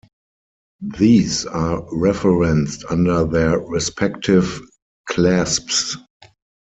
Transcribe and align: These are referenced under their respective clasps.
These 0.97 1.45
are 1.45 1.83
referenced 1.93 2.85
under 2.89 3.23
their 3.23 3.59
respective 3.59 4.59
clasps. 5.07 5.95